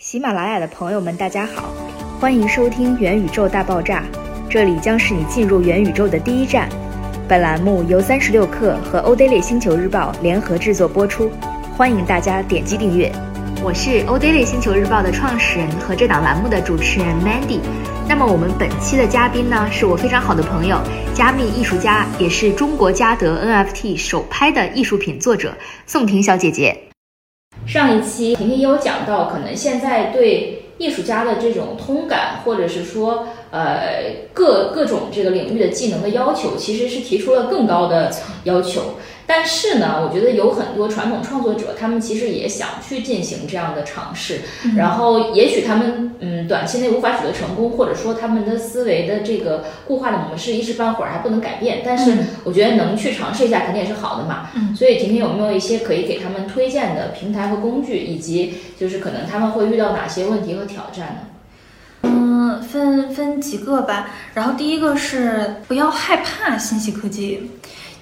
[0.00, 1.74] 喜马拉雅的朋友们，大家好，
[2.18, 4.02] 欢迎收听元宇宙大爆炸，
[4.48, 6.70] 这里将是你进入元宇宙的第一站。
[7.28, 11.30] 本栏目由三十六氪和欧 daily 星球日报联合制作播出，
[11.76, 13.12] 欢迎大家点击订阅。
[13.62, 17.60] 我是欧 daily 星球日报的创始人和这档栏目的主持人 Mandy。
[18.08, 20.80] 那么我们本期的嘉宾呢，是我非常好的朋友，
[21.12, 25.54] 加密艺术家，也是中国嘉德 NFT 首拍的艺术品作者
[25.86, 26.89] 宋婷小姐姐。
[27.70, 38.10] 上一期婷婷也有讲到，可能现在对艺术家的这种通感，或者是说，呃，各各种这个领域的技能的要求，其实是提出了更高的
[38.42, 38.96] 要求。
[39.32, 44.40] 但是呢，我觉得有很多传统创作者，他们其实也想去进行这样的尝试，
[44.76, 51.82] 然后也许他们嗯短期内无法取得成功，或者说他们的思维的这个固化的模式一时半会儿还不能改变。
[51.84, 52.12] 但是
[52.42, 54.50] 我觉得能去尝试一下肯定也是好的嘛。
[54.74, 61.20] 所以婷婷有没有一些可以给他们推荐的平台和工具，以及就是可能他们会遇到哪些问题和挑战呢？
[62.02, 64.10] 嗯，分分几个吧。
[64.34, 67.52] 然后第一个是不要害怕信息科技。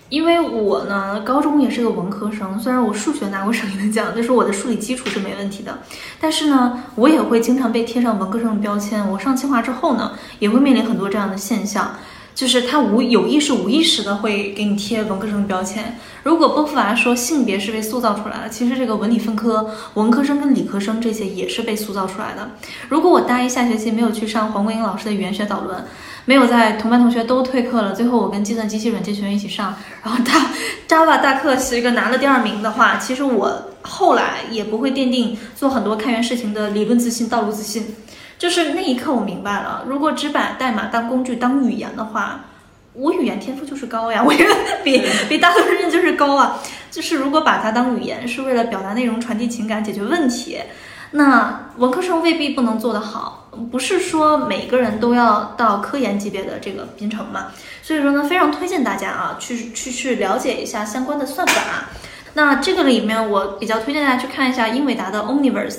[0.09, 5.79] 因为我呢，高中也是个文科生，虽然我数学拿过省一奖，但是我的数理基础是没问题的，
[6.21, 9.07] 但是呢，我也会经常被贴上文科生的标签。
[9.11, 11.95] 我上清华之后呢，也会面临很多这样的现象，
[12.39, 15.99] 就是他无有意识、无意识的会给你贴文科生标签。
[16.23, 22.53] 如果波伏娃说性别是被塑造出来的，其实这个文理分科，文科生跟理科生这些也是被塑造出来的。
[22.89, 25.85] 如果我大一下学期没有去上黄国英老师的语言学导论。
[26.27, 30.51] 没有在同班同学都退课了，最后我跟计算机系软件学院一起上，然后他
[30.87, 33.51] Java 大课是一个拿了第二名的话，其实我
[33.81, 37.97] 后来也不会奠定做很多开源事情的理论自信、道路自信。
[38.39, 42.45] 就是那一刻我明白了，如果只把代码当工具、当语言的话，
[42.93, 44.33] 我语言天赋就是高呀， 我
[44.85, 46.59] 比比大多数人就是高啊。
[46.91, 50.59] 就是如果把它当语言，是为了表达内容、传递情感、解决问题。
[51.11, 57.47] 那文科生未必不能做得好，不是说每个人都要到科研级别的这个编程嘛。
[57.83, 61.89] 所以说呢，非常推荐大家啊，去去去了解一下相关的算法。
[62.35, 65.79] 那这个里面我比较推荐大家去看一下英伟达的 Omniverse，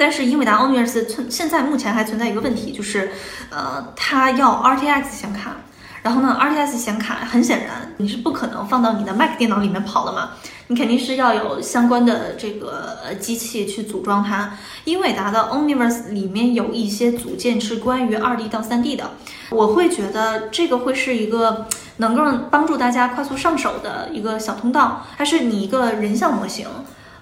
[0.00, 3.12] 但是英伟达 Omniverse 存现在目前还存在一个问题，就是
[3.50, 5.56] 呃，它要 RTX 显卡。
[6.02, 10.30] 然后呢，RTX 显卡很显然你是不可能放到你的 Mac 电脑里面跑的嘛，
[10.68, 14.54] 你肯定是要有相关的这个呃机器去组装它。
[14.84, 19.10] 英伟达的 Omniverse 里面有一些组件是关于 2D 到 3D 的，
[19.50, 21.66] 我会觉得这个会是一个
[21.98, 25.04] 能够帮助大家快速上手的一个小通道。
[25.18, 26.66] 它是你一个人像模型，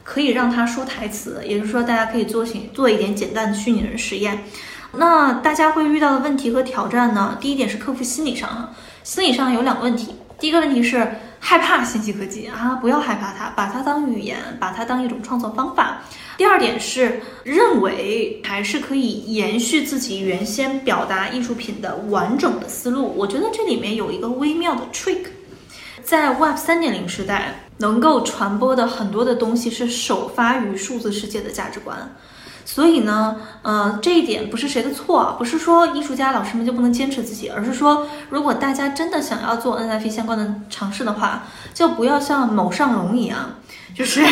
[0.08, 4.42] 可以让他说台词，也就是说大家可以做行做一点简单的虚拟人实验。
[4.92, 7.36] 那大家会遇到的问题和挑战呢？
[7.38, 8.70] 第一点是克服心理上哈，
[9.04, 10.14] 心理上有两个问题。
[10.40, 11.06] 第一个问题是
[11.38, 16.00] 害怕信息科技啊，不要害怕它，把它当语言，把它当一种创作方法。
[16.38, 23.12] 第二点是认为还是可以延续自己原先表达艺术品的完整的思路。
[23.14, 25.26] 我觉得这里面有一个微妙的 trick，
[26.02, 32.14] 在 Web 三点零时代，能够传播的很多的东西是首发于数字世界的价值观。
[32.64, 43.54] 所以呢，呃，这一点不是谁的错，不是说艺术家老师们就不能坚持自己，而是说，如果大家真的想要做 NFT 相关的尝试的话，就不要像某尚龙一样，
[43.96, 44.22] 就是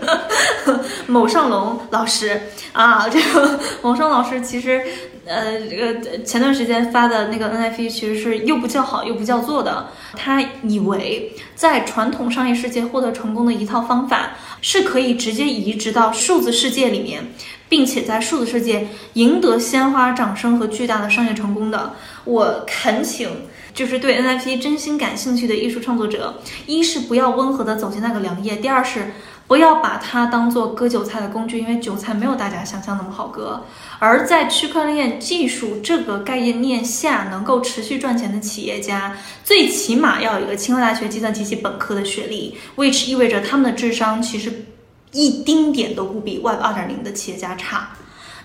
[1.08, 2.42] 某尚龙老师
[2.74, 4.84] 啊，这个某尚老师其实，
[5.26, 14.30] 呃，这个前段时间发的那个 NFT 其实是又不叫好又不叫座的，他以为在传统商业世界获得成功的一套方法。
[14.62, 17.22] 是可以直接移植到数字世界里面，
[17.68, 21.92] 并且在数字世界赢得鲜花、掌声和巨大的商业成功的。
[22.24, 23.28] 我恳请，
[23.74, 29.12] 就是对 NFT 真心感兴趣的艺术创作者，一是不要温和的走进那个良夜，第二是。
[29.46, 33.62] 不要把它当做割韭菜的工具，因为韭菜没有大家想象那么好割。
[33.98, 44.66] 而在区块链技术这个概念下，能够持续赚钱的企业家，最起码要有一个清华大学计算机系本科的学历，which 意味着他们的智商其实
[45.12, 47.90] 一丁点都不比 Web 二点零的企业家差。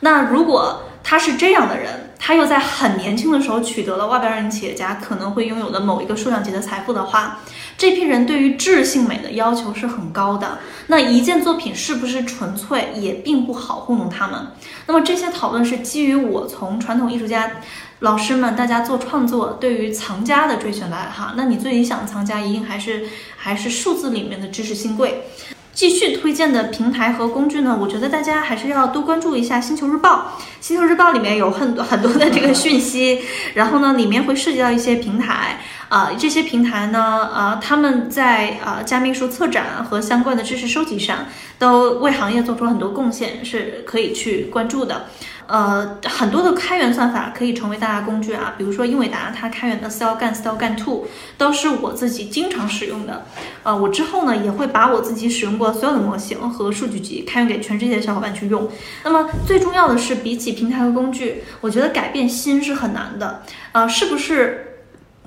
[0.02, 7.40] 那如果他是这样的人，他又在很年轻的时候取得了外边人企业家可能会拥有的某一个数量级的财富的话。
[7.78, 14.40] 这批人对于质性美的要求是很高的，那一件作品是不是纯粹也并不好糊弄他们。
[14.86, 17.52] 那么这些讨论是基于我从传统艺术家
[18.00, 21.34] 老师们大家做创作对于藏家的追寻来哈。
[21.36, 25.24] 那你最理想的藏家一定还是还是数字里面的知识新贵。
[25.74, 30.38] 继续推荐的平台和工具呢，我觉得大家还是要多关注一下《星球日报》。
[30.60, 33.22] 《星球日报》里面有很多很多的这个讯息，
[33.56, 35.60] 然后呢，里面会涉及到一些平台。
[35.90, 41.26] 啊，这些平台呢，啊，他们在啊加密艺术策展和相关的知识收集上，
[41.60, 45.08] 都为行业做出了很多贡献，是可以去关注的。
[45.52, 51.06] 呃，很多的开源算法可以成为大家工具啊，比如说英伟达它开源的 Style Gun、Style Gun Two
[51.38, 53.26] 都是我自己经常使用的。
[53.64, 58.70] 呃，我之后呢也会把我自己使用过所有的模型和数据集开源给全世界的小伙伴去用。
[59.04, 63.44] 那么最重要的是，比起平台和工具，我觉得改变心是很难的。
[63.74, 64.68] 呃，是不是？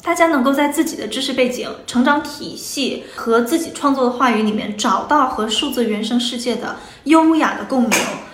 [0.03, 7.93] 大家能够在自己的知识背景、成长体系和自己创作的话语里面找到和数字原生世界的优雅的共鸣，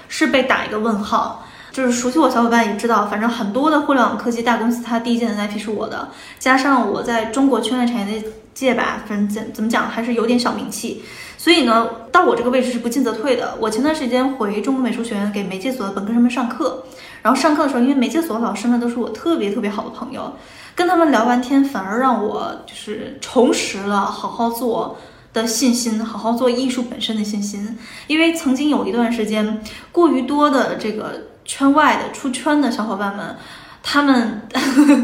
[0.08, 1.46] 是被打一个问号。
[1.80, 8.22] 就是熟悉我小伙伴也知道，反正很多的互联网科技大公司，它第一件的 IP 是我的，加上我在中国圈内产业
[8.52, 11.02] 界吧，反正怎怎么讲还是有点小名气，
[11.38, 13.56] 所以呢，到我这个位置是不进则退的。
[13.58, 16.84] 我前段时间回中国美术学院给媒介所的本科生们上课，
[17.22, 20.34] 然后上课的时候，因为媒介所的老师们都是我特别特别好的朋友。
[20.74, 24.98] 跟他们聊完天，反而让我就是重拾了好好做
[25.32, 27.78] 的信心，好好做艺术本身的信心。
[28.06, 33.37] 因为曾经有一段时间，过于多的这个圈外的出圈的小伙伴们，
[33.82, 34.42] 他们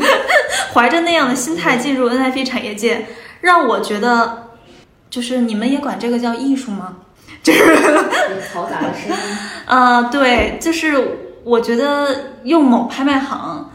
[0.72, 3.06] 怀着那样的心态进入 NFT 产业界，
[3.40, 4.50] 让我觉得，
[5.10, 6.96] 就是你们也管这个叫艺术吗？
[7.42, 7.60] 就是
[8.52, 9.36] 嘈杂的声音。
[9.66, 13.70] 啊， 对，就是我觉得用某拍卖行。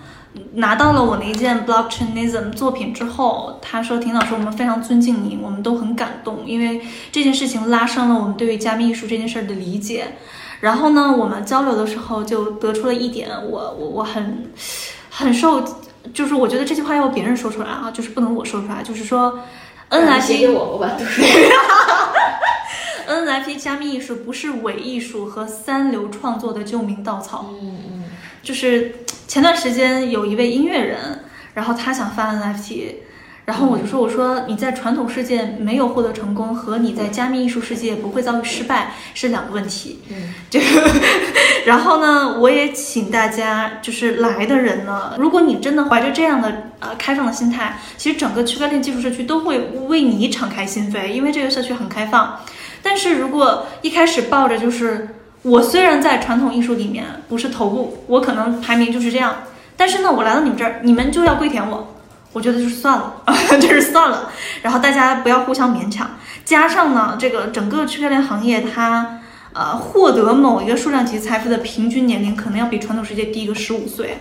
[0.54, 6.82] 拿到了我那件 Blockchainism 作品之后，他说：“婷老师，我们非常尊敬你，我们都很感动，因为
[7.12, 10.16] 这件事情拉升了我们对于加密艺术这件事儿的理解。
[10.62, 14.50] 然后呢，我们交流的时候就得出了一点，我我我很
[15.10, 15.62] 很受，
[16.14, 19.38] 就是我觉得这句话要别人说出来啊，就是不能我说出来，就是说
[19.90, 20.90] ，NFT 我，我把。
[23.08, 27.48] NFT 加密艺术不是伪艺术和三流创作的救命稻草。
[27.62, 28.04] 嗯嗯，
[28.42, 28.96] 就是。”
[29.32, 31.24] 前段时间有一位音乐人，
[31.54, 32.96] 然后他想发 NFT，
[33.52, 40.58] 然后我就说：“我说你在传统世界没有获得成功，和你在加密艺术世界不会遭遇失败是两个问题。”嗯， 就
[41.66, 49.60] 然后呢，我也请大家就是来的人呢，如果你真的怀着这样的呃开放的心态，其实整个区块链技术社区都会
[49.90, 52.40] 为你敞开心扉，因为这个社区很开放。
[52.82, 55.10] 但是如果一开始抱着就是。
[55.44, 59.38] 我虽然在传统艺术里面不是头部，我可能排名就是这样，
[59.76, 61.96] 但是呢，我来到你们这儿，你们就要跪舔我，
[62.34, 63.24] 我觉得就是算了，
[63.60, 64.32] 就是算了。
[64.62, 66.10] 然后大家不要互相勉强。
[66.46, 69.20] 加上呢，这个整个区块链行业，它
[69.54, 74.18] 呃获得某一个数量级财富的平均年龄，可能要比传统世界低一个十五岁。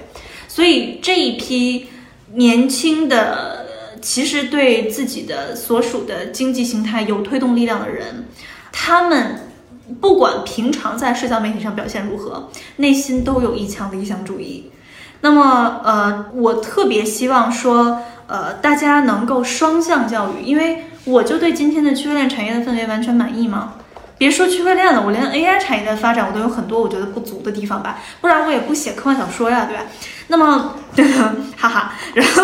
[0.49, 1.89] 所以这一批
[2.35, 3.67] 年轻的，
[4.03, 8.27] 其实对自己的所属的经济形态有推动力量的人，
[8.73, 9.47] 他们。
[10.01, 14.71] 不管平常在社交媒体上表现如何，内心都有一腔理想主义。
[15.23, 23.75] 那么，呃，我特别希望说，呃，大家能够双向教育，因为我就对今天的区块链产业的氛围完全满意吗？
[24.17, 29.83] 别说区块链了，我连 AI 产业的发展我都有很多我觉得不足的地方吧，不然我也不写科幻小说呀，对吧？
[30.29, 30.75] 那么，
[31.57, 32.43] 哈哈，然后，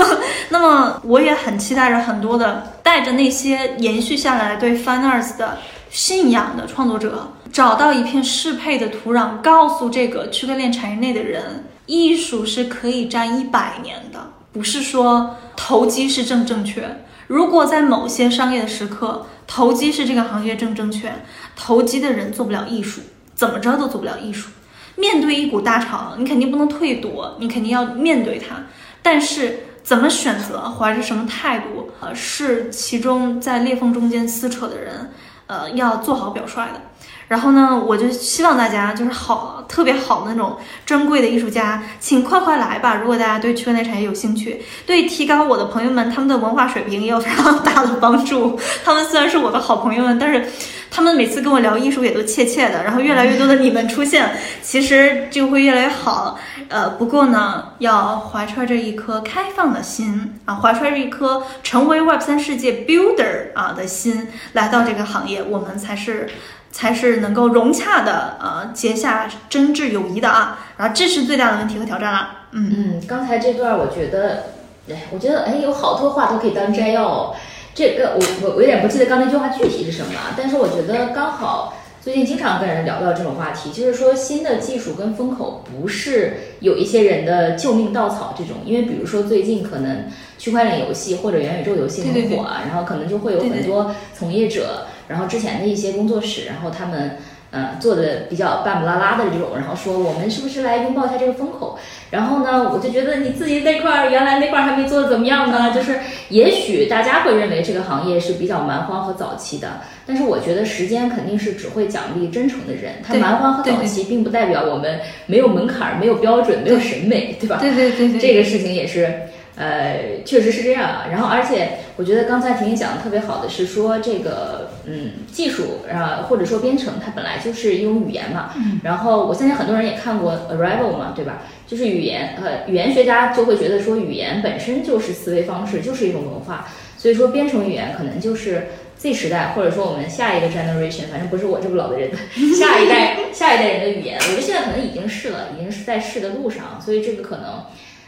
[0.49, 5.58] 那么我也很期待着很多的带着那些延续下来对 Finers 的
[5.90, 7.32] 信仰的创作者。
[7.52, 17.04] 找到一片适配的土壤，告诉这个区块链产业内的人，艺术是可以站一百年的，不是说投机是正正确。
[17.26, 21.12] 如果在某些商业的时刻，投机是这个行业正正确，
[21.56, 23.00] 投机的人做不了艺术，
[23.34, 24.50] 怎么着都做不了艺术。
[24.96, 28.56] 面对一股大潮，你肯定不能退躲，你肯定要面对它。
[29.02, 35.12] 但是怎么选择，怀着什么态度，呃，是其中在裂缝中间撕扯的人，
[35.46, 36.81] 呃，要做好表率的。
[37.28, 42.94] 然后呢，我就希望大家就是好特别好的那种珍贵的艺术家，请快快来吧！
[42.94, 48.58] 如果大家对区块链产业有兴趣，对提高我的朋友们他们的文化水平也有非常大的帮助。
[48.84, 50.46] 他们虽然是我的好朋友们，但是
[50.88, 52.84] 他们每次跟我聊艺术也都怯怯的。
[52.84, 54.30] 然后越来越多的你们出现，
[54.62, 56.38] 其实就会越来越好。
[56.68, 66.28] 呃，不过呢，要怀揣着一颗开放的心啊，怀揣着一颗成为 Web 三世界 Builder 啊的心来到这个行业，我们才是。
[66.76, 70.58] 才是能够融洽的，呃，结下真挚友谊的啊。
[70.76, 72.28] 然后这是最大的问题和挑战了。
[72.52, 74.42] 嗯嗯，刚才这段我觉得，
[74.90, 77.34] 哎，我觉得哎，有好多话都可以当摘要。
[77.74, 90.04] 这个我我我有点不记得刚那句话具体是什么，但是我觉得刚好最近经常跟人聊到这种话题，就是说新的技术跟风口不是有一些人的救命稻草这种，因为比如说最近可能
[90.36, 94.86] 区块链游戏或者元宇宙游戏很火啊，然后可能就会有很多从业者。
[95.08, 97.19] 然后之前的一些工作室，然后他们。
[97.53, 101.79] 嗯，做的比较半不拉拉的这种，然后说我们是不是来拥抱一下这个风口？
[102.10, 105.72] 然后呢，我就觉得你自己那块儿原来那块儿还没做的怎么样呢？
[105.72, 112.94] 就是也许大家会认为这个行业是比较蛮荒和早期的，但是我觉得时间肯定是只会奖励真诚的人。
[113.06, 117.58] 它蛮荒和早期并不代表我们没有门槛、没有标准、没有审美，对吧？
[117.60, 119.20] 对对对对，这个事情也是。
[119.58, 121.06] 呃，确实是这样啊。
[121.10, 128.52] 然后，而且我觉得刚才婷婷讲的特别好的是说这个，嗯，技术啊，或者说编程，它本来就是一种语言嘛。
[128.56, 128.81] 嗯。
[128.84, 131.43] 然后，我相信很多人也看过《Arrival》嘛，对吧？
[131.66, 136.69] 就是语言，呃，语言学家就会觉得说，语言本身就是思维方式，就是一种文化。
[136.96, 142.10] 所以说，编程语言可能就是 Z 时代，或者说我们下一个 generation，反正不是我这么老的人，
[142.58, 144.16] 下一代下一代人的语言。
[144.19, 146.81] 我觉得现在可能已经是了，已经是在试的路上。
[146.81, 147.64] 所以这个可能。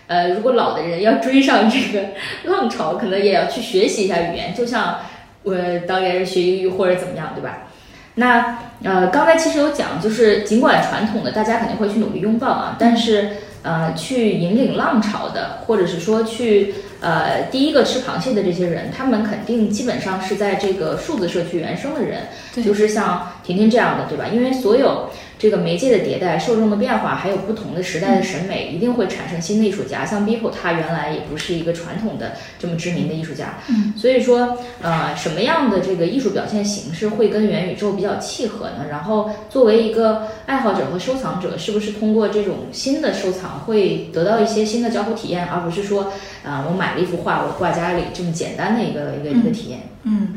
[0.06, 2.08] 呃，如果老的人要追上这个
[2.50, 5.00] 浪潮，可能也要去学习一下语言，就像
[5.42, 5.54] 我
[5.86, 7.68] 当年是学英语或者怎么样，对吧？
[8.14, 13.30] 那呃，刚才其实有讲，就是尽管传统的大家肯定会去努力拥抱啊，但是
[13.62, 22.22] 呃，去引领浪潮的，或者是说去呃第一个吃螃蟹的这些人，他们肯定基本上是在这个数字社区原生的人，
[22.64, 24.26] 就是像婷婷这样的，对吧？
[24.32, 25.10] 因为所有。
[25.38, 30.04] 这个媒介的迭代、受众的变化，还有不同的时代的审美，一定会产生新的艺术家。
[30.04, 38.86] 像 Biko，他原来也不是一个传统的这么知名的艺术家，嗯，所以说，呃，什么样的这个艺术表现形式会跟元宇宙比较契合呢？
[38.90, 46.12] 然后，作为一个爱好者和收藏者，是不是通过这种新的收藏会得到一些新的交互体验，而不是说，
[46.44, 49.80] 啊，我买了一幅画，我挂家里这么简单的一个一个一个体验？
[50.02, 50.34] 嗯。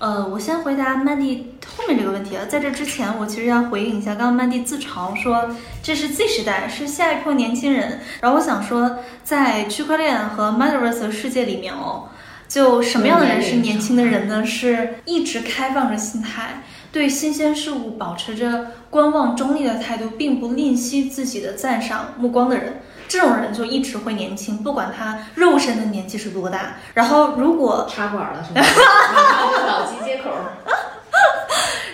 [0.00, 8.00] 呃，我先回答曼蒂后面这个问题啊，在这之前，我其实要回应一下，刚刚曼蒂自嘲说这是 Z 时代，是下一波年轻人。
[8.22, 12.08] 然后我想说，在区块链和 Metaverse 的世界里面哦，
[12.48, 14.42] 就什么样的人是年轻的人呢？
[14.42, 22.80] 是一直开放着心态，对新鲜事物保持着观望中立的态度，并不吝惜自己的赞赏目光的人。
[23.10, 26.76] 这种人就一直会年轻，不管他肉身的年纪是多大。
[26.94, 28.64] 然后如果插管了是吗？
[29.66, 30.30] 脑机接口。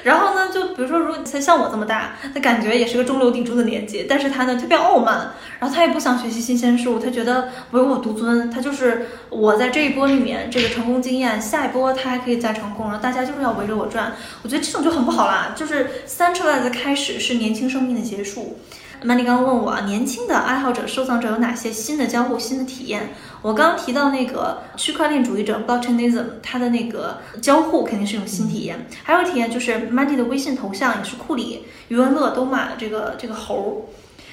[0.04, 14.12] 然后呢，就比如说，如果他像我这么大，他感觉也是个中流砥柱的年纪，但是他呢特别傲慢，然后他也不想学习新鲜事物，他觉得唯我独尊，他就是我在这一波里面这个成功经验，下一波他还可以再成功，然后大家就是要围着我转。
[14.42, 18.60] 我觉得这种就很不好啦，就是 centralize 的开始是年轻生命的结束。
[19.02, 23.10] 曼迪刚刚问我，年轻的爱好者、收藏者有哪些新的交互、新的体验？
[23.42, 28.86] 我刚刚提到那个区块链主义者 Blockchainism，它的那个交互肯定是一种新体验。
[29.02, 33.88] 还有体验就是曼迪的微信头像也是库里、余文乐都买了这个这个猴。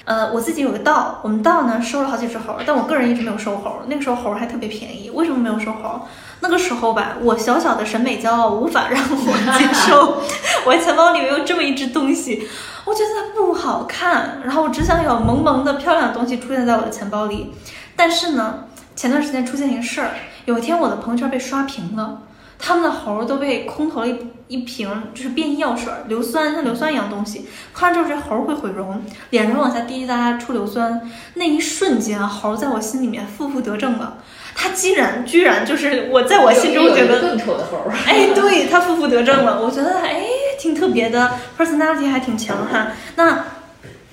[0.06, 3.80] 呃，我自己有个道，我们道呢收了好几只猴，但我个人一直没有收猴。
[3.86, 6.02] 那个时候猴还特别便宜，为什么没有收猴？
[6.44, 10.20] 那个时候吧，我小小的审美骄傲无法让我接受，
[10.68, 12.46] 我钱包里面有这么一只东西。
[12.84, 17.54] 我觉得它不好看，然后我只想有萌萌的漂亮的东西出现在我的钱包里。
[17.96, 20.10] 但是呢，前段时间出现一个事儿，
[20.44, 22.18] 有一天我的朋友圈被刷屏了，
[22.66, 24.16] 他们的猴都被空投了一
[24.48, 30.98] 一瓶就是变异药水，硫酸像硫酸一样东西，喝完之后这猴会毁容，脸上往下滴滴答答出硫酸，
[31.34, 34.16] 那一瞬间猴在我心里面负负得正了。
[34.54, 40.22] 他既然居然就是我在我心中觉得更丑的猴，哎，对他负负得正了，我觉得哎
[40.58, 42.88] 挺特别的，personality 还挺强哈。
[43.16, 43.44] 那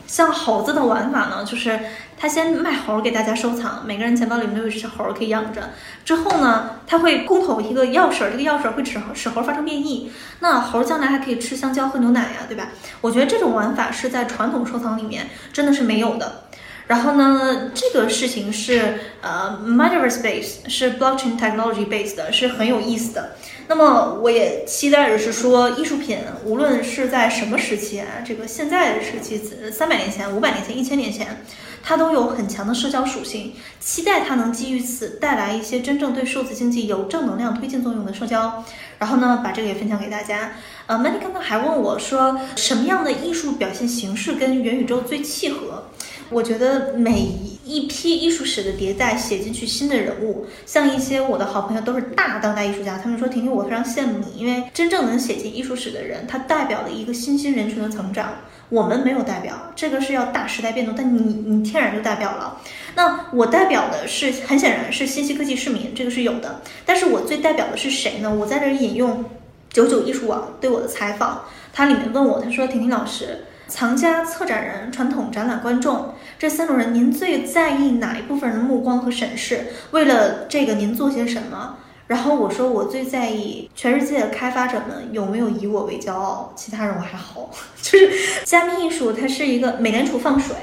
[0.08, 1.79] 像猴子的玩法呢，就是
[2.22, 5.72] 他先卖猴给大家收藏，每个人钱包里面都有一只猴可以养着。
[6.06, 12.68] 之后呢，他会供投一个药水，这个药水会使使猴发生变异，那猴将来还可以吃香蕉喝牛奶呀，对吧？
[13.01, 16.44] 我觉得这种玩法是在传统收藏里面真的是没有的。
[16.91, 23.38] 然后呢，这个事情是呃，metaverse base 是 blockchain technology base 的，是很有意思的。
[23.69, 31.45] 那么我也期待着是说，艺术品无论是在什么时期啊，这个现在的时期，三百年前、五百年前、一千年前，
[31.81, 33.53] 它都有很强的社交属性。
[33.79, 38.65] 期待它能基于此带来一些真正对数字经济有正能量推进作用的社交。
[39.00, 40.55] 然后呢，把这个也分享给大家。
[40.88, 45.86] 呃，Mandy 刚刚还问我说，什么样的艺术表现形式跟元宇宙最契合？
[46.32, 47.30] 我觉得每
[47.66, 58.36] 一批艺术史的迭代，写进去新的人物，像一些我的好朋友都是大当代艺术家，他们说婷婷，我非常羡慕你，因为真正能写进艺术史的人，他代表了一个新兴人群的成长。
[58.70, 62.62] 我们没有代表，这个是要大时代变动，但你你天然就代表了。
[62.96, 66.62] 那我代表的是很显然是信息科技市民，这个是有的。
[66.86, 68.34] 但是我最代表的是谁呢？
[68.34, 69.26] 我在这引用
[69.70, 73.40] 九九艺术网对我的采访，它里面问我，他说婷婷老师。
[73.68, 79.67] 藏家、策展人、传统展览观众这三种人，您最在意哪一部分人的目光和审视？
[79.91, 81.77] 为了这个，您做些什么？
[82.07, 87.51] 然后我说我最在意全世界的开发者们有没有以我为骄傲，其他人我还好。
[87.79, 88.12] 就是
[88.43, 90.55] 加密艺术，它是一个美联储放水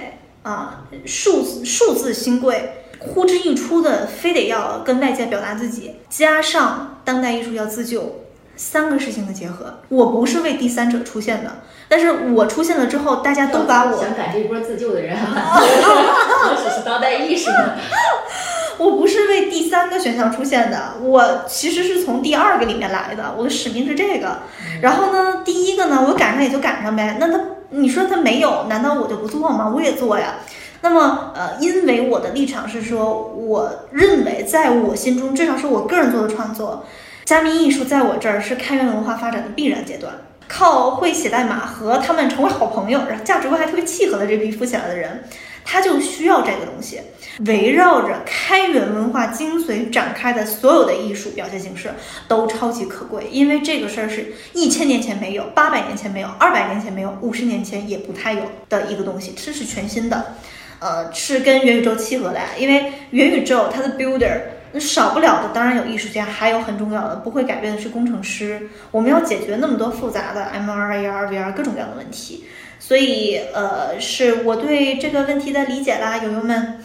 [0.42, 8.25] 啊，数字数字新贵，呼之欲出的，非得要跟外界表达自己，加上当代艺术要自救，
[8.59, 9.79] 三个事情的结合。
[9.88, 15.62] 我不是为第三者出现的，但是我出现了之后，大家都把我想赶这一波自救的人还蛮多，
[16.50, 17.77] 我只是当代艺术的。
[18.79, 24.38] 我不是为第三个选项出现的，我其实是从第二个里面来的，我的使命是这个。
[24.83, 27.17] 然后呢，第一个呢，我赶上也就赶上呗。
[27.19, 29.73] 那他，你说他没有，难道我就不做吗？
[29.75, 30.35] 我也做呀。
[30.81, 36.85] 那么，呃，因为我的立场是说，我认为在我心中，至少是我个人做的创作，
[37.28, 40.14] 加密艺术在我这儿是开源文化发展的必然阶段。
[40.49, 45.25] 靠会写代码和他们成为好朋友，然后价值观还特别契合的这批富起来的人。
[45.62, 47.02] 他就需要这个东西，
[47.44, 51.90] 围绕着开源文化精髓展开的所有的艺术表现形式
[52.26, 60.37] 都超级可贵，因为这个事儿是一千年前没有，八百年前没有，二百年前没有，五十年前也不太有的一个东西，这是全新的，
[60.78, 64.40] 呃，是跟元宇宙契合的，因为元宇宙它的 builder
[64.73, 72.45] 那少不了的当然有艺术家，还有很重要的不会改变的是工程师，我们要解决那么多复杂的 MR、AR、VR 各种各样的问题。
[72.81, 76.79] 所以，呃，是我对这个问题的理解啦，友友们。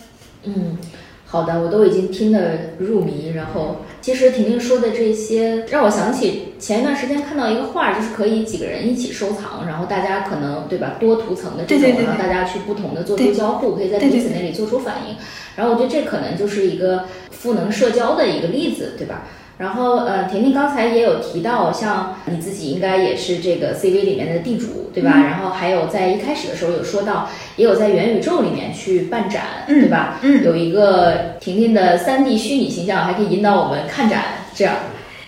[0.44, 0.78] 嗯，
[1.26, 3.32] 好的，我都已经听得入迷。
[3.36, 15.18] 然后，其实婷婷说的这些，让我想起前一段时间看到一个画，就是可以几个人一起收藏，然后大家可能对吧，多图层的这种，然后大家去不同的做出交互，可以在彼此那里做出反应。
[15.58, 19.06] 然后，我觉得这可能就是一个赋能社交的一个例子，对。
[19.06, 19.24] 吧？
[19.58, 25.04] 然后，呃，甜甜刚才也有提到，像你自己应该也是这个 CV 里面的地主，对。
[25.04, 25.12] 吧？
[25.12, 29.90] 然后还有在一开始的时候有说到，也有在元宇宙里面去办展，对。
[29.90, 30.18] 吧？
[30.22, 34.24] 嗯，有一个婷婷的三 D 虚拟形象，还可以引导我们看展，
[34.56, 34.76] 这样。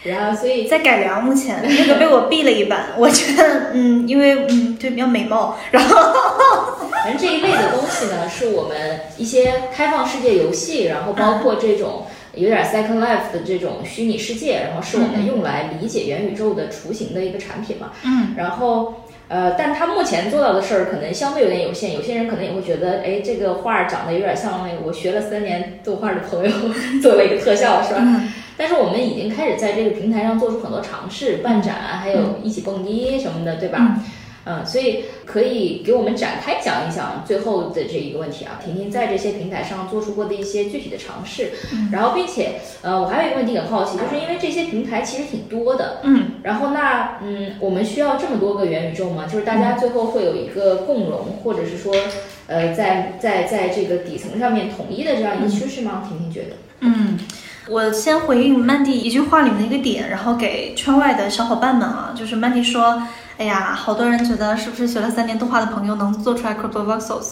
[0.06, 5.58] 然后，所以在改良，目前那个被我毙了一版，我觉得，嗯，因为嗯，对，比较美貌。
[5.72, 5.96] 然后，
[7.04, 12.06] 反正这一类的东西呢，是我们一些开放世界游戏，然后包括这种。
[12.38, 17.92] 有点 Second Life 的这种虚拟世界，然后是我们用来理解元宇宙的雏形的一个产品嘛。
[18.04, 18.34] 嗯。
[18.36, 21.94] 然后，呃，但他目前做到的事儿可能相对有点有限。
[21.94, 26.52] 有些人可能也会觉得，哎，这个画长得有点像那个我学了三年动画的朋友
[27.02, 28.02] 做了一个特效，是吧？
[28.02, 28.34] 嗯。
[28.58, 33.78] 但是我们已经开始在这个平台上做出很多尝试，办展，还有一起蹦迪什么的，对吧？
[33.80, 34.04] 嗯。
[34.48, 41.50] 嗯，所以可以给我们展开讲一讲最后的这一个问题啊，婷婷在这些平台上做出过的一些具体的尝试，
[41.92, 49.26] 然后并且呃，我还有一个问题很好奇，就是因为这些平台其实挺多的，嗯，然后那嗯，我们需要这么多个元宇宙吗？
[49.26, 51.92] 就是大家最后会有一个共融，或者是说
[52.46, 56.08] 呃，在在在这个底层上面统一的这样一个趋势吗？
[56.08, 56.56] 婷婷觉得？
[56.82, 57.18] 嗯，
[57.68, 63.02] 我先回应 Mandy 一句话里面的一个点，然后给圈外的小伙伴们啊，就是 Mandy 说。
[63.38, 67.32] 哎呀，好多人觉得是不是学了三年动画的朋友能做出来 Crypto Voxels？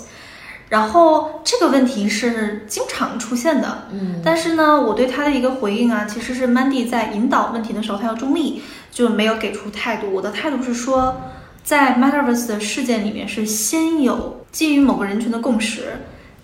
[0.68, 3.88] 然后这个问题是经常出现的。
[3.90, 10.12] 嗯，但是呢，我对他的一个回应啊，其实是 Mandy 在引导问题的时候，他要中立，就没有给出态度。
[10.12, 11.22] 我的态度是说，
[11.64, 16.02] 在 Metaverse 的事件里面，是先有基于某个人群的共识，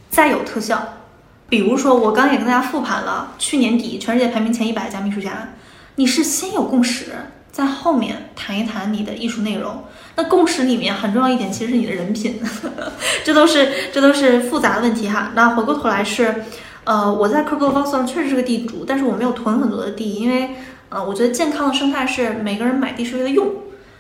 [0.10, 0.82] 再有特效。
[1.50, 5.50] 比如说，我刚也跟大家复盘了，去年底全世界排名前一百家艺术家，
[5.96, 7.08] 你是先有共识。
[7.52, 9.84] 在后面谈一谈你的艺术内容。
[10.16, 12.92] 那共识里面很重要一点，其实是你的人品，呵 呵
[13.24, 15.32] 这都是这都是复杂的问题哈。
[15.34, 16.44] 那回过头来是，
[16.84, 20.52] 呃，我在 Crypto Vox 上确实是个地主，但是我没有囤很多的地，因为，
[20.90, 23.48] 呃，我觉得健康的生态是每个人买地是为了用。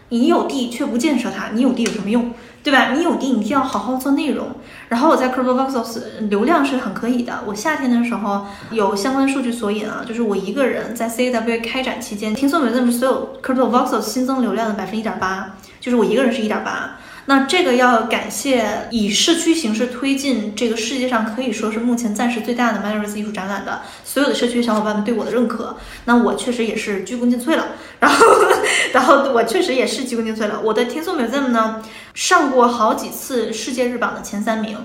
[0.10, 2.32] 你有地却不建设它，你有地有什么用？
[2.64, 2.94] 对吧？
[2.94, 4.48] 你有地，你就要好好做内容。
[4.90, 7.44] 然后我在 Crypto Voxels 流量是很可以的。
[7.46, 16.98] 我夏天的时候有相关数据索引啊，就是我一个人在 CAW 开展期间，听说没这么所有 Crypto Voxels 新增流量的百分之一点八，就是我一个人是一点八。
[17.30, 27.68] 那这个要感谢以社区形式推进这个世界上可以说是目前暂时最大的 Metaverse 艺术展览的所有的社区小伙伴们对我的认可，那我确实也是鞠躬尽瘁了。
[28.00, 28.26] 然后，
[28.94, 30.60] 然后我确实也是鞠躬尽瘁了。
[30.64, 31.84] 我的 Tinsel Museum 呢，
[32.16, 34.76] 上过好几次世界日榜的前三名，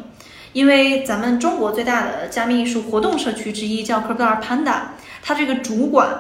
[0.53, 4.81] 因为咱们中国最大的加密艺术活动社区之一叫 Crypto Panda，
[5.23, 6.11] 它这个主管。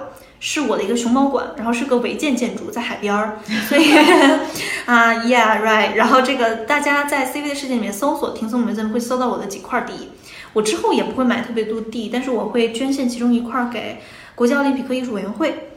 [0.47, 3.93] 是我的一个熊猫馆，然后是个违建建筑，在海边儿，所以
[4.85, 5.95] 啊，Yeah right。
[5.95, 10.11] 然后这个大家在 CV 的世界里面搜索“听松美珍”会搜到我的几块地。
[10.53, 14.03] 我之后也不会买特别多地，但是我会捐献其中一块给
[14.35, 15.71] 国际奥林匹克艺术委员会。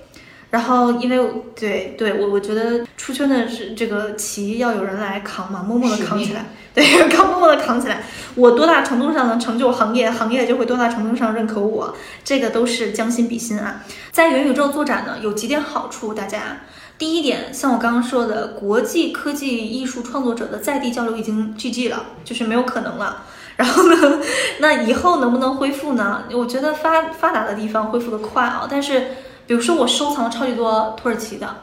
[0.50, 1.20] 然后因为
[1.56, 8.04] 对对我我觉得出圈的是这个旗要有人来扛嘛，默默的扛起来， 对，扛默默的扛起来。
[8.36, 13.84] 我多大程度上能成就行业，行业就会多大程度上认可我，这个都是将心比心啊。
[14.12, 16.60] 在元宇宙做展呢，有几点好处，大家。
[16.98, 23.24] 第一点，像我刚刚说的，国际科技艺术创作者的在地交流已经 GG 了，就是没有可能了。
[23.58, 24.20] 然后呢，
[24.60, 26.24] 那以后能不能恢复呢？
[26.32, 29.08] 我觉得发发达的地方恢复的快啊，但是
[29.48, 31.62] 比如说我收藏了超级多土耳其的，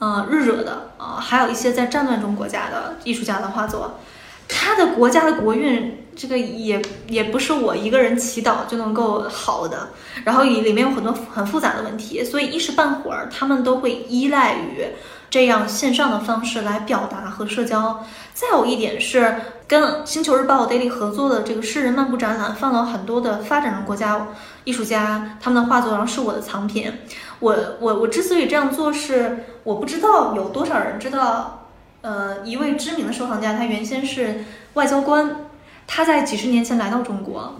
[0.00, 4.00] 呃，日惹的啊，还有一些在战乱中国家的艺术家的画作，
[4.48, 6.02] 他的国家的国运。
[6.18, 9.90] 这个也也不是我一个人祈祷就能够好的，
[10.24, 14.86] 然后里里面有很多很复杂的问题，所以一时半会儿他们都会依赖于
[15.30, 18.04] 这样线上的方式来表达和社交。
[18.34, 19.34] 再有一点是
[19.66, 24.28] 跟星球日报 daily 合作的这个诗人漫步展览，放了很多的发展中国家
[24.64, 26.92] 艺术家他们的画作，然后是我的藏品。
[27.40, 31.68] 我我我之所以这样做，是我不知道有多少人知道，
[32.02, 35.44] 呃，一位知名的收藏家，他原先是外交官。
[35.88, 37.54] 他在几十年前来到中国，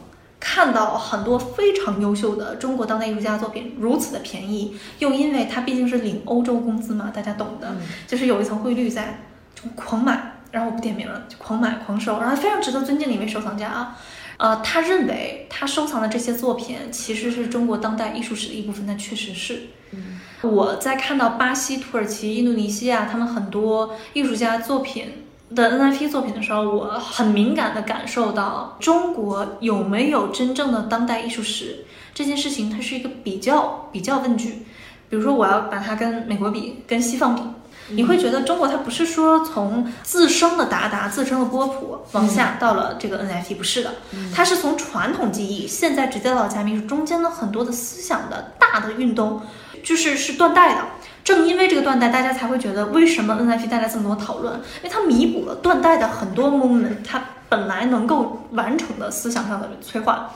[0.49, 9.19] 看到很多非常优秀的中国当代艺术家作品如此的便宜，又因为他毕竟是领欧洲工资嘛，大家懂的，就是有一层汇率在，
[9.57, 13.99] 就狂买，然后我不点名了，就狂买狂收，然后非常值得尊敬的一位收藏家啊，
[14.37, 19.63] 呃，他认为他收藏的这些作品其实是中国当代艺术史的一部分，那确实是。
[20.43, 25.26] 我在看到巴西、土耳其、印度尼西亚他们很多艺术家作品。
[25.55, 34.67] 的 NFT 作品的时候，我很敏感的感受到中国有没有真正的当代艺术史这件事情，它是一个比较比较问句。
[35.09, 37.43] 比如说，我要把它跟美国比，跟西方比，
[37.91, 43.95] 你会觉得中国它不是说从自身的达达、自身的波普往下到了这个 NFT，不是的，
[44.35, 49.41] 它是从传统技艺现在直接到加密，中间的很多的思想的大的运动，
[49.85, 50.85] 就是是断代的。
[51.27, 54.55] 正因为这个断代，大家才会觉得为什么 NFT 带来这么多讨论？
[54.55, 60.31] 因为它弥补了断代的很多 moment，它本来能够完成的思想上的催化。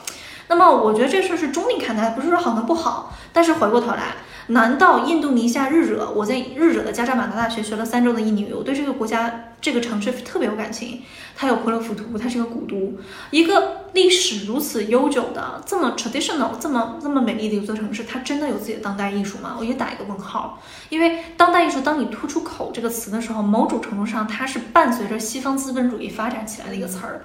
[0.49, 3.15] 那么，我觉得这事是中立看待，不是说好跟不好。
[3.31, 4.15] 但是回过头来。
[4.47, 6.11] 难道印度尼西亚日惹？
[6.11, 11.01] 我在日惹的加扎马达大学学了三周的印尼语，我对这个国家、这个城市特别有感情。
[11.35, 12.93] 它有婆罗浮屠，它是个古都，
[13.31, 19.55] 一个历史如此悠久的、这么 traditional、这么这么美丽的一座城市，它真的有自己的当代艺术吗？
[19.57, 20.61] 我也打一个问号。
[20.89, 27.21] 因为当代艺术，当你突出口这个词的时候，某种程度上它是伴随着西方资本主义发展起来的一个词儿。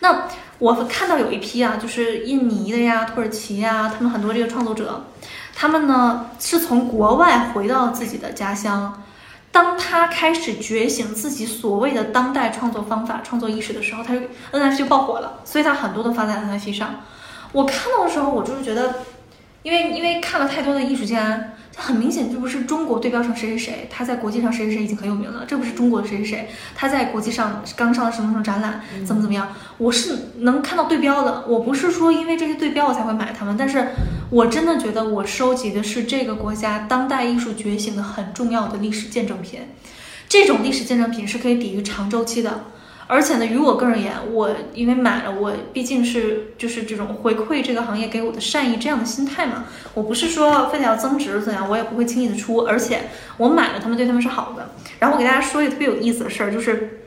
[0.00, 5.04] 那我看到有一批啊，就是印尼的呀、土耳其呀，他们很多这个创作者。
[5.54, 9.02] 他们呢是从国外回到自己的家乡，
[9.50, 14.20] 当他开始觉醒自己所谓的当代创作方法、创作意识的时候，他就
[14.52, 16.96] NFT 就爆火了，所以他很多都发在 NFT 上。
[17.52, 18.96] 我看到的时候，我就是觉得，
[19.62, 21.51] 因为因为看了太多的艺术家。
[21.76, 25.44] 很明显，这不是中国对标成谁谁谁，他在国际上谁谁谁已经很有名了。
[25.46, 29.48] 这不是中国的谁谁谁，他在国际上刚上了什么什么展览，怎么怎么样？
[29.78, 31.44] 我是能看到对标的。
[31.48, 33.88] 我不是说因为这些对标我才会买他们，但是
[34.30, 39.60] 我真的觉得我收集的是这个国家当代艺术觉醒的很重要的历史见证品。
[40.28, 42.64] 这种历史见证品是可以抵御长周期的。
[43.06, 52.58] 而且呢，于我个人而言，我因为买了，我毕竟是就是这种回馈这个行业给我的善意这样的心态嘛，我不是说非得要增值怎样，我也不会轻易的出。
[52.58, 53.02] 而且
[53.36, 54.70] 我买了，他们对他们是好的。
[54.98, 57.02] 然后我给大家说一个特别有意思的事儿，就是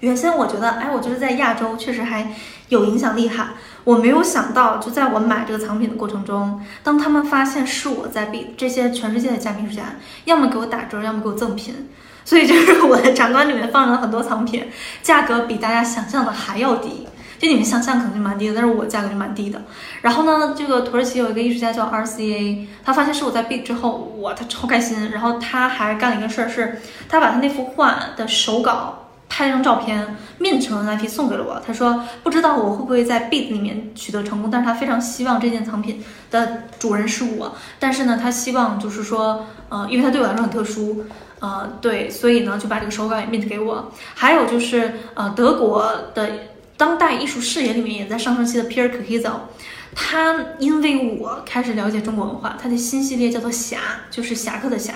[0.00, 2.32] 原先我觉得，哎，我觉得在亚洲确实还
[2.68, 3.54] 有影响力哈。
[3.84, 11.88] 我没有想到，就在我买这个藏品的过程中，当他们发现是我在比这些全世界的加密艺术家，要么给我打折，要么给我赠品。
[12.24, 14.66] 所以就是我的展馆里面放了很多藏品，
[15.02, 17.06] 价格比大家想象的还要低。
[17.38, 19.62] 就你们想象可能就蛮低的，但是我价格就蛮低的。
[20.02, 25.10] 然后呢，这个土耳其有一个艺术家叫 RCA，他发现是我在 B 之后，哇，他超开心。
[25.10, 31.62] 然后他还干了一个事儿，是他把他那幅画的手稿拍了张照片，面成 NFT 送给了我。
[31.66, 37.54] 他说不知道我会不会在 Big 里面取得成功，但是他非常希望这件藏品的主人是我。
[37.78, 41.06] 但是呢，他希望就是说，呃，因为他对我来说很特殊。
[41.38, 43.90] 呃，对，所以呢，就把这个手稿也 mint 给我。
[44.14, 46.28] 还有就是，呃，德国的
[46.76, 49.48] 当代艺术视野里面也在上升期的 Pierre k i z o
[49.94, 53.78] 他因为我开始了解中国文化，他的新系列叫做侠，
[54.10, 54.92] 就是侠客的侠，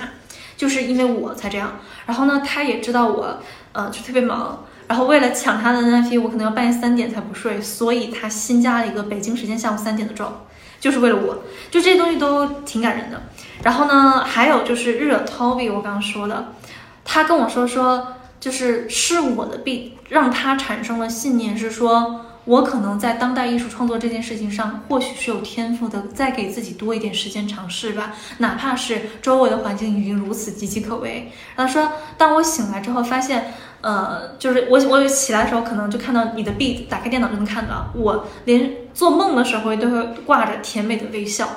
[0.57, 1.79] 就是因为我才这样。
[2.07, 3.39] 然后呢，他也知道我，
[3.73, 4.65] 呃，就特别忙。
[4.87, 10.31] 然后为了抢他的 NFT，我可能要半夜三点才不睡，所以他新加了一个北京时间下午三点的钟。
[10.79, 13.23] 就是为了我，就这些东西都挺感人的。
[13.63, 16.53] 然后呢，还有就是日惹 Toby，我刚刚说的，
[17.07, 31.33] 他跟我说说，就是是我的币让他产生了信念，是说我可能在当代艺术创作这件事情上，或许是有天赋的，再给自己多一点时间尝试吧，哪怕是周围的环境已经如此岌岌可危。
[31.57, 41.49] 然后说，当我醒来之后，发现，呃，就是我我起来的时候，可能就看到你的 beat，打开电脑就能看到，我连做梦的时候都会挂着甜美的微笑。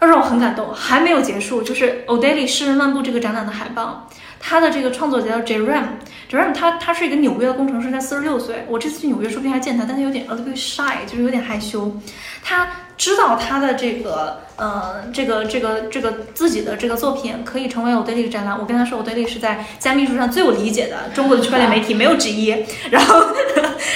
[0.00, 4.08] 那让我很感动，还没有结束，就是 O'Daly 诗人漫步这个展览的海报，
[4.44, 11.96] 他的这个创作者叫 Jerem，Jerem 他他是一个纽约的工程师，他四十六岁，我这次去纽约说不定还见他，但他有点 a little shy，就是有点害羞。
[12.42, 22.50] 他知道他的这个呃这个这个这个自己的这个作品可以成为 O'Daly 展览，我跟他说 O'Daly 是在加密艺术上最有理解的中国的区块链媒体，没有之一。
[22.90, 23.24] 然后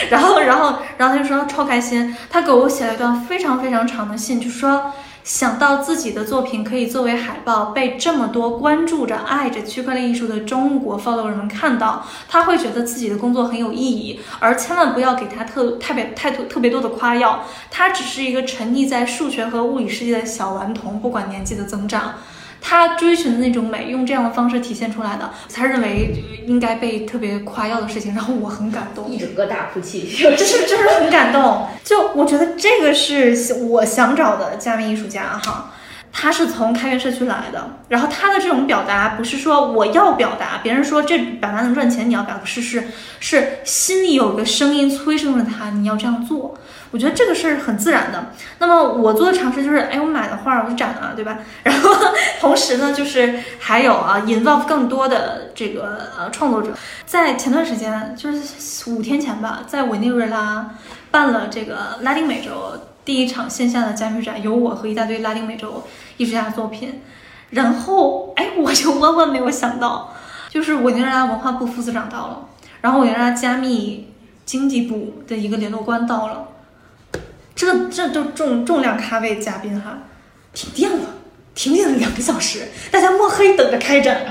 [0.09, 4.93] 然后然后然后他就说超开心，他给我写了一段非常非常长的信，就说。
[5.27, 14.21] 想到自己的作品可以作为海报被这么多关注着、爱着区块链艺术的中国 follower 们看到，他会觉得自己的工作很有意义。
[14.39, 22.15] 而千万不要给他特特别太多特别多的夸耀，他只是一个沉溺在数学和物理世界的小顽童，不管年纪的增长。
[22.61, 31.67] 他追寻的那种美，用这样的方式体现出来的，他认为应该被特别夸耀的事情，然后我很感动，一整个大哭泣， 就是就是很感动。
[31.85, 35.73] 就我觉得这个是我想找的加密艺术家哈，
[36.19, 42.89] 他是从开源社区来的，然后他的这种表达不是说我要表达，别人说这表达能赚钱，你要表达，是是
[43.21, 46.57] 是心里有个声音催生着他，你要这样做。
[46.91, 48.31] 我觉得这个是很自然的。
[48.61, 51.37] 那么我做的尝试就是，哎，我买的画，我就展了，对吧？
[51.65, 51.95] 然后
[52.41, 56.71] 同时呢，就是还有啊，involve 更多的这个呃创作者。
[57.05, 60.71] 在前段时间，就是五天前吧，在委内瑞拉
[61.11, 62.51] 办了这个拉丁美洲
[63.07, 65.85] 第一场线下的加密展，有我和一大堆拉丁美洲
[66.19, 67.01] 艺术家的作品。
[67.51, 70.13] 然后，哎， 我就万万没有想到，
[70.51, 72.49] 就是委内瑞拉文化部副司长到了，
[72.81, 74.09] 然后委内瑞拉加密
[74.45, 76.49] 经济部的一个联络官到了。
[77.55, 80.01] 这这都重重量咖位嘉宾哈，
[80.53, 81.05] 停电了，
[81.55, 84.27] 停电了两个小时，大家摸黑等着开展，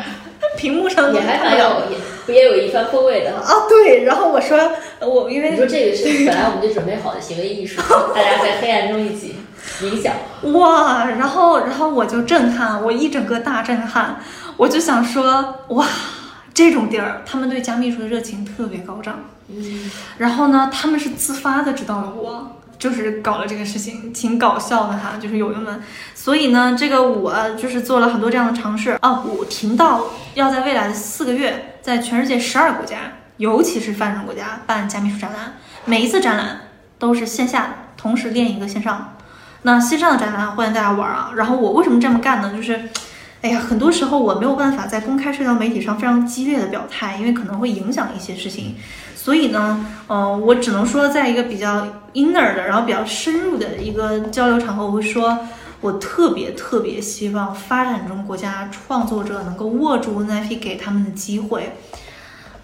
[0.57, 3.65] 屏幕上也还蛮有，也不也有一番风味的啊。
[3.69, 4.57] 对，然后我说
[5.01, 7.81] 我因为你说这个是本来我们就准备好的行为艺术，
[8.15, 9.35] 大家在黑暗中一起
[9.81, 10.13] 冥想。
[10.53, 14.17] 哇，然后然后我就震撼，我一整个大震撼，
[14.57, 15.85] 我就想说哇，
[16.53, 22.51] 这种地儿他们对加密艺术的热情特别高涨，嗯，然后呢，他们是自发的知道了我。
[22.77, 25.81] 就是搞了这个事情，挺搞笑的哈，就是友友们。
[26.13, 29.23] 所以呢，这个我就是做了很多这样的尝试啊。
[29.23, 30.01] 我停到
[30.33, 32.97] 要在未来的四个月，在全世界十二个国家，
[33.37, 35.53] 尤其是发展中国家办加密术展览，
[35.85, 36.61] 每一次展览
[36.97, 39.15] 都是线下，同时练一个线上。
[39.63, 41.31] 那线上的展览欢迎大家玩啊。
[41.35, 42.53] 然后我为什么这么干呢？
[42.55, 42.89] 就是，
[43.41, 48.75] 哎呀，很多时候我没有办法在公开社交媒体上非常激烈的表态，因为可能会影响一些事情。
[49.15, 55.39] 所以呢，呃，我只能说，在一个比较 inner 的，然后比较深入的一个交流场合，我会说，
[55.81, 61.75] 我特别特别希望发展中国家创作者能够握住 NFT 给他们的机会，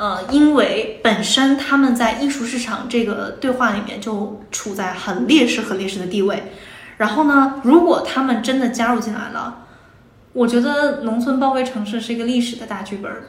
[0.02, 6.52] 呃，因为本身他们在艺术市场这个对话里面就处在很劣势、很劣势的地位，
[6.98, 9.60] 然后呢，如果他们真的加入进来了。
[10.34, 13.24] 我觉得农村包围城市是一个历史的大剧本儿，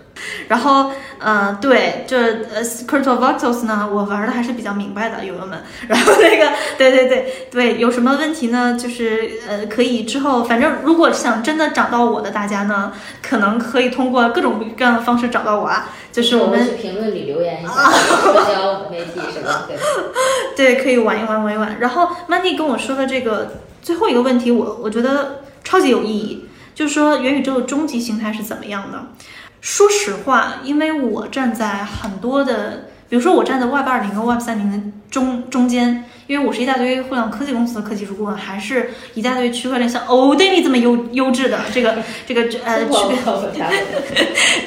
[0.46, 2.16] 然后，呃，对，这
[2.54, 5.58] 呃 c r y p t o Voxels 呢，我玩的还是比较明白的，友友们。
[5.88, 8.78] 然后那个，对对对对，有什么问题呢？
[8.78, 15.90] 就是呃，可以之后，反正如果想真的找到我的大家呢，可能可以通过各种各样的方式找到我啊。
[16.12, 19.74] 就是我们评论里留言一下，社交媒体什么的。
[20.54, 21.80] 对，可以玩一玩，玩一玩。
[21.80, 26.46] 然后 Mandy 跟我说的这个最后一个问题，我我觉得超级有意义。
[26.82, 29.06] 就是说，元宇宙的终极形态是怎么样的？
[29.60, 34.76] 说实话，因为我站在很多的，比如说我站在 Web 二零和 Web 三零的
[35.08, 43.14] 中中间，因为我是一大堆互联网科技公司的科技术顾问，还是一大堆区块链像 o d a y 这么优优质的这个这个呃区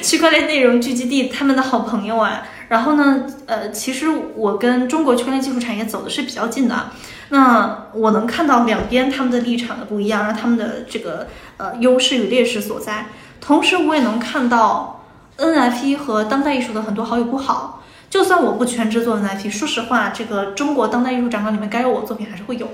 [0.00, 2.48] 区块链内容聚集地他们的好朋友啊。
[2.68, 6.90] 然后呢，呃，其实我跟中国区块链技术产业走的是比较近的。
[7.30, 13.06] 那我能看到两边他们的立场的不一样，让他们的这个呃优势与劣势所在。
[13.40, 15.04] 同时，我也能看到
[15.36, 17.82] NFT 和当代艺术的很多好与不好。
[18.08, 22.68] 就算我不全职做 NFT，说实话，这个中国当代艺术展馆里面该有我作品还是会有。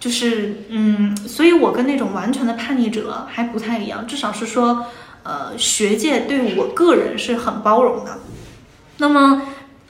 [0.00, 4.86] 就是嗯，所以我跟那种完全的叛逆者还不太一样，至少是说，
[5.22, 8.18] 呃，学界对我个人是很包容的。
[8.96, 9.42] 那么。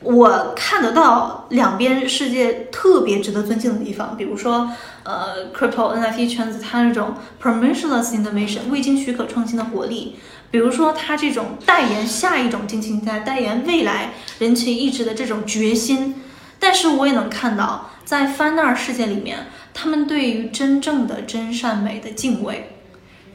[0.05, 4.71] 我看得到两边世界特别值得尊敬的地方，比如说，
[5.05, 10.17] 呃，crypto NFT 圈子它这种 permissionless innovation 未经许可创新的活力，
[10.51, 16.17] 比如说它这种代言下一种经济形态、代言未来人群意志的这种决心，
[16.59, 22.71] 但是我也能看到，在 Fan a r 世界里面，他们对于真正的真善美的敬畏，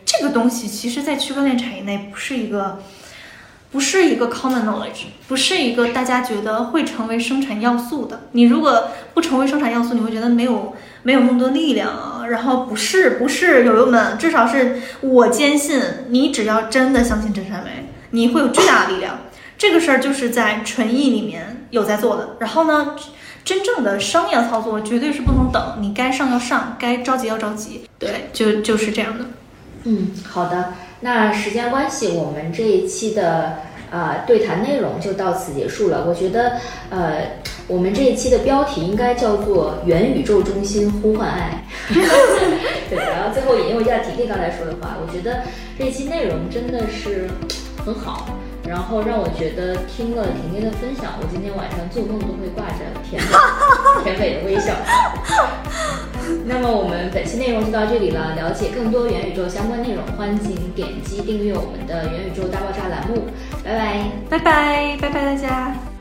[0.06, 2.80] 这个东西其实，在区块链产业内不是一个。
[3.72, 8.22] 不是一个 common knowledge，不是一个大家觉得会成为生产要素的。
[8.32, 12.26] 你如果不成为生产要素，你会觉得没有没有那么多力量啊。
[12.30, 19.20] 然后不是不是友友们，至少是我坚信，你只要真的相信真善美，你会有巨大的力量。
[19.58, 22.36] 这个事儿就是在纯艺里面有在做的。
[22.40, 22.96] 然后呢，
[23.44, 27.88] 真正的商业操作绝对是不能等，你该上要上，该着急要着急。
[28.00, 29.26] 对，就就是这样的。
[29.84, 30.74] 嗯，好的。
[31.02, 33.58] 那时间关系，我们这一期的
[33.92, 36.06] 呃对谈内容就到此结束了。
[36.08, 36.54] 我觉得
[36.90, 41.64] 呃，我们这一期的标题应该叫做“元宇宙中心呼唤爱”。
[42.90, 45.44] 对，然后最后引用一下婷婷刚才说的话，我觉得
[45.78, 47.28] 这一期内容真的是
[47.86, 48.30] 很好，
[48.68, 53.30] 然后让我觉得听了婷婷的分享，我今天晚上做梦都会挂着甜美
[54.04, 54.74] 甜美的微笑。
[56.46, 58.36] 那么我们本期内容就到这里了。
[58.36, 63.24] 了解更多元宇宙相关内容，欢迎点击订阅我们的元宇宙大爆炸栏目。
[63.64, 65.97] 拜拜，拜拜，拜拜大家。